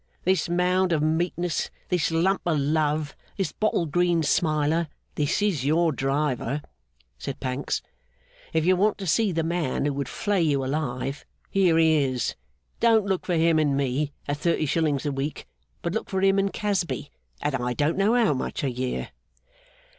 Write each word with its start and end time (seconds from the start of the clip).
This 0.23 0.49
mound 0.49 0.93
of 0.93 1.03
meekness, 1.03 1.69
this 1.89 2.09
lump 2.09 2.41
of 2.47 2.57
love, 2.57 3.15
this 3.37 3.51
bottle 3.51 3.85
green 3.85 4.23
smiler, 4.23 4.87
this 5.13 5.43
is 5.43 5.63
your 5.63 5.91
driver!' 5.91 6.63
said 7.19 7.39
Pancks. 7.39 7.83
'If 8.51 8.65
you 8.65 8.75
want 8.75 8.97
to 8.97 9.05
see 9.05 9.31
the 9.31 9.43
man 9.43 9.85
who 9.85 9.93
would 9.93 10.09
flay 10.09 10.41
you 10.41 10.65
alive 10.65 11.23
here 11.51 11.77
he 11.77 11.97
is! 12.03 12.35
Don't 12.79 13.05
look 13.05 13.27
for 13.27 13.35
him 13.35 13.59
in 13.59 13.75
me, 13.75 14.11
at 14.27 14.37
thirty 14.37 14.65
shillings 14.65 15.05
a 15.05 15.11
week, 15.11 15.45
but 15.83 15.93
look 15.93 16.09
for 16.09 16.21
him 16.21 16.39
in 16.39 16.49
Casby, 16.49 17.11
at 17.39 17.61
I 17.61 17.73
don't 17.73 17.95
know 17.95 18.15
how 18.15 18.33
much 18.33 18.63
a 18.63 18.71
year! 18.71 19.09